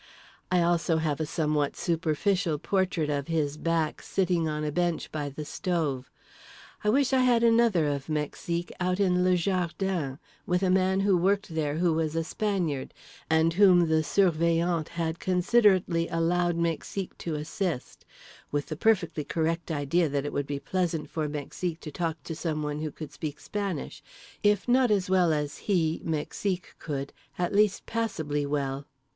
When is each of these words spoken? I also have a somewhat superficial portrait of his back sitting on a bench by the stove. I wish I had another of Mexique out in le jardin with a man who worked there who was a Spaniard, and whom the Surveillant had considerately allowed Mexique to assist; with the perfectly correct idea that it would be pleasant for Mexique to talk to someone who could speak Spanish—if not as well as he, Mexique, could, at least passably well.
I 0.51 0.63
also 0.63 0.97
have 0.97 1.19
a 1.19 1.27
somewhat 1.27 1.75
superficial 1.77 2.57
portrait 2.57 3.11
of 3.11 3.27
his 3.27 3.55
back 3.55 4.01
sitting 4.01 4.47
on 4.49 4.63
a 4.63 4.71
bench 4.71 5.11
by 5.11 5.29
the 5.29 5.45
stove. 5.45 6.09
I 6.83 6.89
wish 6.89 7.13
I 7.13 7.19
had 7.19 7.43
another 7.43 7.85
of 7.85 8.09
Mexique 8.09 8.71
out 8.79 8.99
in 8.99 9.23
le 9.23 9.35
jardin 9.37 10.17
with 10.47 10.63
a 10.63 10.71
man 10.71 11.01
who 11.01 11.15
worked 11.15 11.53
there 11.53 11.75
who 11.75 11.93
was 11.93 12.15
a 12.15 12.23
Spaniard, 12.23 12.95
and 13.29 13.53
whom 13.53 13.89
the 13.89 14.01
Surveillant 14.01 14.87
had 14.89 15.19
considerately 15.19 16.07
allowed 16.07 16.55
Mexique 16.55 17.15
to 17.19 17.35
assist; 17.35 18.03
with 18.51 18.65
the 18.69 18.75
perfectly 18.75 19.23
correct 19.23 19.69
idea 19.69 20.09
that 20.09 20.25
it 20.25 20.33
would 20.33 20.47
be 20.47 20.59
pleasant 20.59 21.11
for 21.11 21.29
Mexique 21.29 21.79
to 21.81 21.91
talk 21.91 22.17
to 22.23 22.35
someone 22.35 22.79
who 22.79 22.89
could 22.89 23.11
speak 23.11 23.39
Spanish—if 23.39 24.67
not 24.67 24.89
as 24.89 25.11
well 25.11 25.31
as 25.31 25.57
he, 25.69 26.01
Mexique, 26.03 26.73
could, 26.79 27.13
at 27.37 27.53
least 27.53 27.85
passably 27.85 28.47
well. 28.47 28.87